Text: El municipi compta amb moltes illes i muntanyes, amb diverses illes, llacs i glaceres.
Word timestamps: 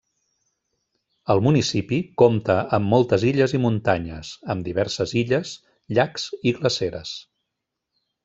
El 1.33 1.41
municipi 1.47 1.99
compta 2.21 2.55
amb 2.77 2.89
moltes 2.93 3.25
illes 3.33 3.53
i 3.57 3.61
muntanyes, 3.67 4.31
amb 4.55 4.67
diverses 4.71 5.15
illes, 5.23 5.53
llacs 5.99 6.25
i 6.41 6.55
glaceres. 6.61 7.13